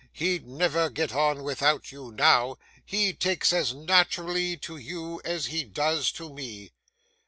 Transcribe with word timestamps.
He'd 0.13 0.47
never 0.47 0.89
get 0.89 1.13
on 1.13 1.43
without 1.43 1.91
you, 1.91 2.11
now; 2.11 2.57
he 2.83 3.13
takes 3.13 3.53
as 3.53 3.71
naturally 3.75 4.57
to 4.57 4.75
you 4.75 5.21
as 5.23 5.45
he 5.45 5.63
does 5.63 6.11
to 6.13 6.33
me. 6.33 6.71